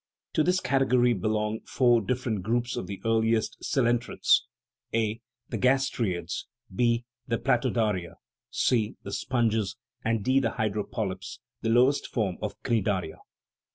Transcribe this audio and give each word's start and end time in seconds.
To 0.33 0.41
this 0.41 0.59
category 0.59 1.13
belong 1.13 1.59
four 1.67 2.01
different 2.01 2.41
groups 2.41 2.75
of 2.75 2.87
the 2.87 2.99
earliest 3.05 3.55
coelen 3.61 3.99
terates: 3.99 4.39
(a) 4.95 5.21
the 5.49 5.59
gastrseads, 5.59 6.45
(6) 6.75 7.03
the 7.27 7.37
platodaria, 7.37 8.15
(c) 8.49 8.95
the 9.03 9.11
sponges, 9.11 9.75
and 10.03 10.23
(d) 10.23 10.39
the 10.39 10.53
hydropolyps, 10.57 11.37
the 11.61 11.69
lowest 11.69 12.07
form 12.07 12.37
of 12.41 12.55
cnidaria. 12.63 13.17